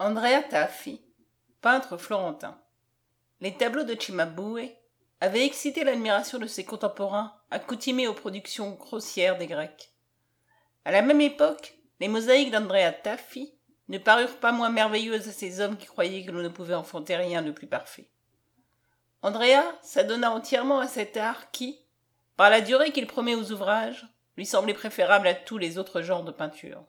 [0.00, 1.00] Andrea Taffi,
[1.60, 2.56] peintre florentin.
[3.40, 4.70] Les tableaux de Cimabue
[5.20, 9.92] avaient excité l'admiration de ses contemporains accoutumés aux productions grossières des Grecs.
[10.84, 13.52] À la même époque, les mosaïques d'Andrea Taffi
[13.88, 17.16] ne parurent pas moins merveilleuses à ces hommes qui croyaient que l'on ne pouvait enfanter
[17.16, 18.08] rien de plus parfait.
[19.22, 21.80] Andrea s'adonna entièrement à cet art qui,
[22.36, 24.06] par la durée qu'il promet aux ouvrages,
[24.36, 26.84] lui semblait préférable à tous les autres genres de peinture.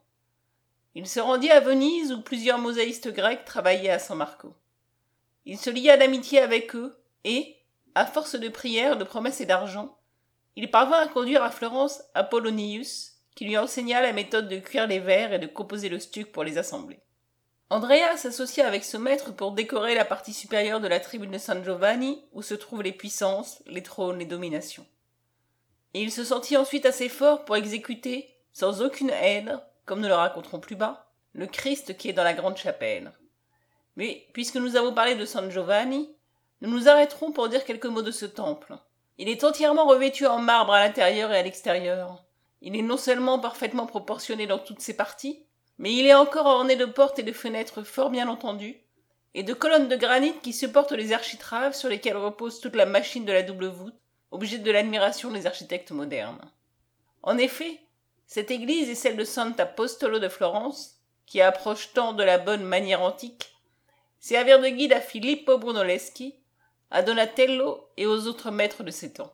[0.96, 4.56] Il se rendit à Venise où plusieurs mosaïstes grecs travaillaient à San Marco.
[5.46, 7.58] Il se lia d'amitié avec eux et,
[7.96, 9.98] à force de prières, de promesses et d'argent,
[10.56, 15.00] il parvint à conduire à Florence Apollonius, qui lui enseigna la méthode de cuire les
[15.00, 17.00] verres et de composer le stuc pour les assembler.
[17.70, 21.64] Andrea s'associa avec ce maître pour décorer la partie supérieure de la tribune de San
[21.64, 24.86] Giovanni, où se trouvent les puissances, les trônes, les dominations.
[25.94, 29.60] Il se sentit ensuite assez fort pour exécuter, sans aucune aide,
[29.90, 33.12] comme nous le raconterons plus bas, le Christ qui est dans la grande chapelle.
[33.96, 36.16] Mais, puisque nous avons parlé de San Giovanni,
[36.62, 38.78] nous nous arrêterons pour dire quelques mots de ce temple.
[39.18, 42.24] Il est entièrement revêtu en marbre à l'intérieur et à l'extérieur.
[42.62, 45.44] Il est non seulement parfaitement proportionné dans toutes ses parties,
[45.80, 48.84] mais il est encore orné de portes et de fenêtres fort bien entendues,
[49.34, 53.26] et de colonnes de granit qui supportent les architraves sur lesquelles repose toute la machine
[53.26, 56.42] de la double voûte, objet de l'admiration des architectes modernes.
[57.24, 57.82] En effet,
[58.30, 63.02] cette église est celle de Sant'Apostolo de Florence, qui approche tant de la bonne manière
[63.02, 63.56] antique,
[64.20, 66.36] servir de guide à Filippo Brunelleschi,
[66.92, 69.34] à Donatello et aux autres maîtres de ces temps.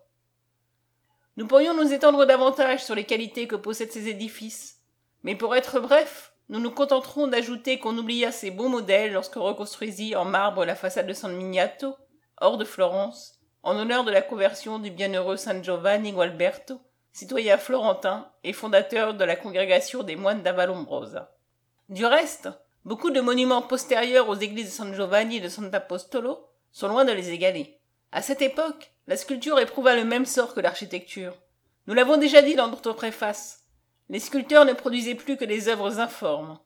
[1.35, 4.79] Nous pourrions nous étendre davantage sur les qualités que possèdent ces édifices,
[5.23, 10.15] mais pour être bref, nous nous contenterons d'ajouter qu'on oublia ces beaux modèles lorsque reconstruisit
[10.15, 11.97] en marbre la façade de San Miniato,
[12.39, 16.79] hors de Florence, en honneur de la conversion du bienheureux San Giovanni Gualberto,
[17.15, 21.33] citoyen florentin et fondateur de la congrégation des moines d'Avalombrosa.
[21.87, 22.49] Du reste,
[22.83, 27.13] beaucoup de monuments postérieurs aux églises de San Giovanni et de Sant'Apostolo sont loin de
[27.13, 27.79] les égaler.
[28.11, 31.33] À cette époque, la sculpture éprouva le même sort que l'architecture.
[31.87, 33.63] Nous l'avons déjà dit dans notre préface.
[34.09, 36.59] Les sculpteurs ne produisaient plus que des œuvres informes.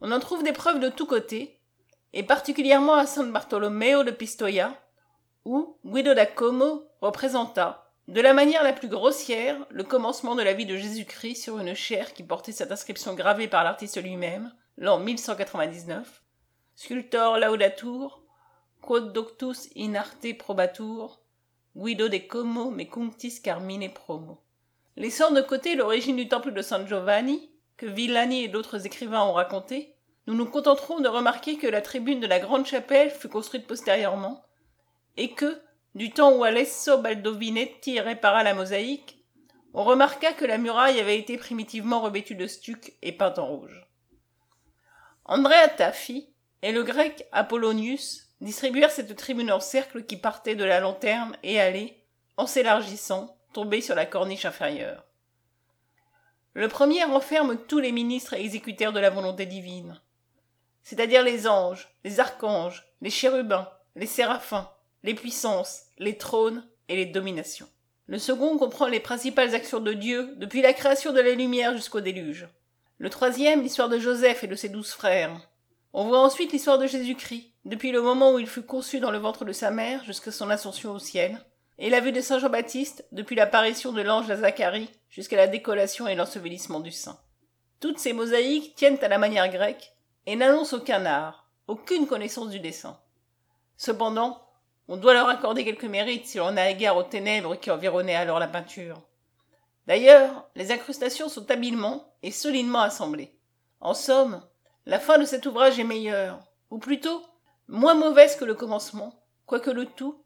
[0.00, 1.60] On en trouve des preuves de tous côtés,
[2.12, 4.74] et particulièrement à San Bartolomeo de Pistoia,
[5.44, 10.52] où Guido da Como représenta, de la manière la plus grossière, le commencement de la
[10.52, 14.98] vie de Jésus-Christ sur une chaire qui portait cette inscription gravée par l'artiste lui-même, l'an
[14.98, 16.22] 1199,
[16.74, 18.22] Sculptor laudatur,
[18.80, 21.20] quod doctus in arte probatur,
[21.76, 24.42] Guido de Como me cunctis carmine promo.
[24.96, 29.32] Laissant de côté l'origine du temple de San Giovanni, que Villani et d'autres écrivains ont
[29.32, 29.94] raconté,
[30.26, 34.42] nous nous contenterons de remarquer que la tribune de la grande chapelle fut construite postérieurement,
[35.16, 35.60] et que,
[35.94, 39.18] du temps où Alesso Baldovinetti répara la mosaïque,
[39.74, 43.86] on remarqua que la muraille avait été primitivement revêtue de stuc et peinte en rouge.
[45.24, 46.28] Andrea Taffi
[46.62, 51.60] et le grec Apollonius distribuèrent cette tribune en cercle qui partait de la lanterne et
[51.60, 52.04] allait,
[52.36, 55.04] en s'élargissant, tomber sur la corniche inférieure.
[56.54, 60.00] Le premier renferme tous les ministres et exécuteurs de la volonté divine,
[60.82, 64.70] c'est-à-dire les anges, les archanges, les chérubins, les séraphins,
[65.02, 67.68] les puissances, les trônes et les dominations.
[68.06, 72.00] Le second comprend les principales actions de Dieu depuis la création de la lumière jusqu'au
[72.00, 72.48] déluge.
[72.98, 75.30] Le troisième, l'histoire de Joseph et de ses douze frères.
[75.92, 79.18] On voit ensuite l'histoire de Jésus-Christ, depuis le moment où il fut conçu dans le
[79.18, 81.38] ventre de sa mère jusqu'à son ascension au ciel,
[81.78, 86.06] et la vue de Saint Jean-Baptiste depuis l'apparition de l'ange à Zacharie jusqu'à la décollation
[86.06, 87.18] et l'ensevelissement du saint.
[87.80, 89.92] Toutes ces mosaïques tiennent à la manière grecque
[90.26, 92.98] et n'annoncent aucun art, aucune connaissance du dessin.
[93.76, 94.40] Cependant,
[94.92, 98.38] on doit leur accorder quelques mérites si l'on a égard aux ténèbres qui environnaient alors
[98.38, 99.00] la peinture.
[99.86, 103.34] D'ailleurs, les incrustations sont habilement et solidement assemblées.
[103.80, 104.42] En somme,
[104.84, 107.22] la fin de cet ouvrage est meilleure, ou plutôt
[107.68, 110.22] moins mauvaise que le commencement, quoique le tout,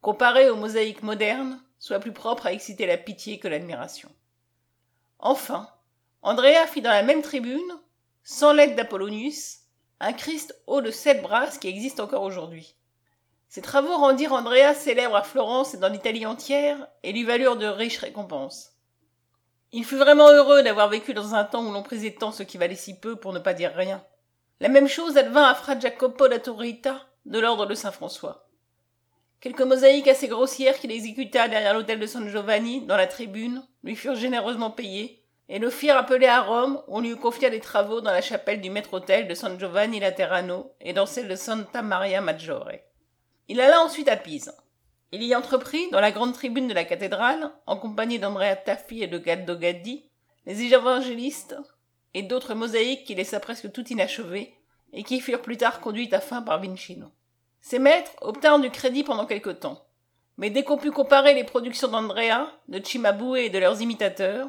[0.00, 4.08] comparé aux mosaïques modernes, soit plus propre à exciter la pitié que l'admiration.
[5.18, 5.68] Enfin,
[6.22, 7.60] Andrea fit dans la même tribune,
[8.24, 9.58] sans l'aide d'Apollonius,
[10.00, 12.76] un Christ haut de sept brasses qui existe encore aujourd'hui.
[13.48, 17.66] Ses travaux rendirent Andrea célèbre à Florence et dans l'Italie entière, et lui valurent de
[17.66, 18.72] riches récompenses.
[19.72, 22.58] Il fut vraiment heureux d'avoir vécu dans un temps où l'on prisait tant ce qui
[22.58, 24.04] valait si peu pour ne pas dire rien.
[24.60, 28.48] La même chose advint à Fra Jacopo da Torrita, de l'ordre de Saint François.
[29.40, 33.96] Quelques mosaïques assez grossières qu'il exécuta derrière l'hôtel de San Giovanni, dans la tribune, lui
[33.96, 38.00] furent généreusement payées, et le firent appeler à Rome, où on lui confia des travaux
[38.00, 42.20] dans la chapelle du maître-autel de San Giovanni Laterano et dans celle de Santa Maria
[42.20, 42.85] Maggiore.
[43.48, 44.52] Il alla ensuite à Pise.
[45.12, 49.06] Il y entreprit, dans la grande tribune de la cathédrale, en compagnie d'Andrea Taffi et
[49.06, 50.04] de Gaddo Gaddi,
[50.46, 51.56] les évangélistes
[52.14, 54.54] et d'autres mosaïques qui laissa presque tout inachevé,
[54.92, 57.08] et qui furent plus tard conduites à fin par Vincino.
[57.60, 59.86] Ses maîtres obtinrent du crédit pendant quelque temps,
[60.38, 64.48] mais dès qu'on put comparer les productions d'Andrea, de Cimabue et de leurs imitateurs,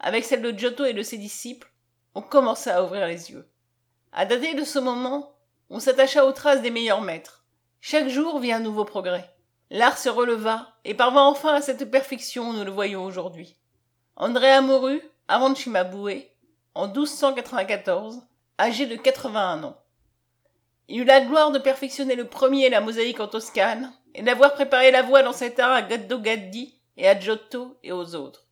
[0.00, 1.72] avec celles de Giotto et de ses disciples,
[2.14, 3.48] on commença à ouvrir les yeux.
[4.12, 5.34] À dater de ce moment,
[5.70, 7.37] on s'attacha aux traces des meilleurs maîtres.
[7.80, 9.30] Chaque jour vit un nouveau progrès.
[9.70, 13.56] L'art se releva et parvint enfin à cette perfection où nous le voyons aujourd'hui.
[14.16, 16.24] Andrea mourut, avant Cimabue,
[16.74, 18.22] en 1294,
[18.58, 19.76] âgé de 81 ans.
[20.88, 24.90] Il eut la gloire de perfectionner le premier la mosaïque en Toscane et d'avoir préparé
[24.90, 28.46] la voie dans cet art à Gaddo Gaddi et à Giotto et aux autres.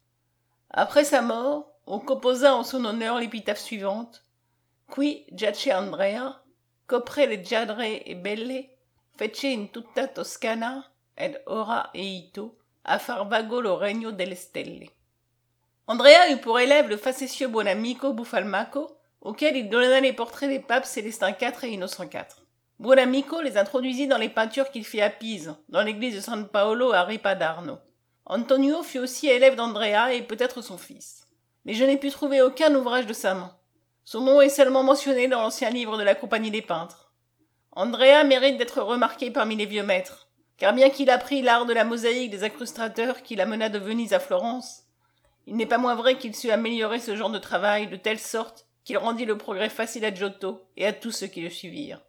[0.70, 4.25] Après sa mort, on composa en son honneur l'épitaphe suivante
[4.94, 6.43] Qui giace Andrea,
[6.87, 8.75] copre le giadre e belle,
[9.16, 10.84] fece in tutta Toscana,
[11.14, 14.90] ed ora eito, a far vago lo regno delle stelle.
[15.86, 20.84] Andrea eut pour élève le facétieux Buonamico Buffalmacco, auquel il donna les portraits des papes
[20.84, 22.26] Célestin IV et Innocent IV.
[22.78, 26.92] Buonamico les introduisit dans les peintures qu'il fit à Pise, dans l'église de San Paolo
[26.92, 27.78] à Ripadarno.
[28.26, 31.26] Antonio fut aussi élève d'Andrea et peut-être son fils.
[31.64, 33.56] Mais je n'ai pu trouver aucun ouvrage de sa main.
[34.04, 37.06] Son nom est seulement mentionné dans l'ancien livre de la Compagnie des peintres.
[37.78, 41.84] Andrea mérite d'être remarqué parmi les vieux maîtres, car bien qu'il apprit l'art de la
[41.84, 44.84] mosaïque des incrustateurs qui l'amena de Venise à Florence,
[45.46, 48.67] il n'est pas moins vrai qu'il sut améliorer ce genre de travail de telle sorte
[48.82, 52.00] qu'il rendit le progrès facile à Giotto et à tous ceux qui le suivirent.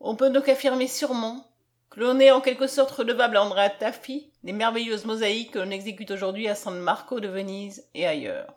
[0.00, 1.46] On peut donc affirmer sûrement
[1.90, 5.70] que l'on est en quelque sorte redevable à Andrea Taffi des merveilleuses mosaïques que l'on
[5.72, 8.54] exécute aujourd'hui à San Marco de Venise et ailleurs.